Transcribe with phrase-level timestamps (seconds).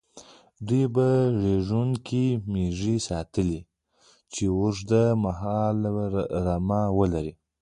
[0.67, 1.07] دوی به
[1.41, 3.59] زېږوونکې مېږې ساتلې،
[4.33, 4.91] چې اوږد
[5.23, 5.89] مهاله
[6.45, 7.33] رمه ولري.